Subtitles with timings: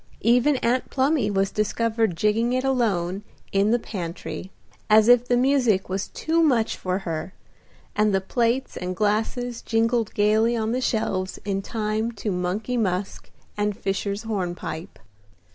[0.23, 4.49] Even Aunt Plumy was discovered jigging it alone in the pantry,
[4.89, 7.35] as if the music was too much for her,
[7.95, 13.29] and the plates and glasses jingled gaily on the shelves in time to Money Musk
[13.55, 14.97] and Fishers' Hornpipe.